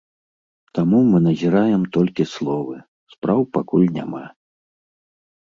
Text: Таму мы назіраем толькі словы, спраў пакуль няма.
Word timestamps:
Таму 0.77 1.01
мы 1.09 1.19
назіраем 1.25 1.83
толькі 1.99 2.23
словы, 2.33 2.75
спраў 3.15 3.45
пакуль 3.59 3.87
няма. 4.01 4.25